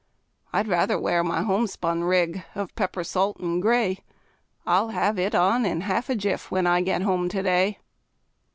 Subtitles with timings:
[0.51, 3.99] I'd rather wear my homespun rig of pepper salt and gray
[4.65, 7.77] I'll have it on in half a jiff, when I get home to day.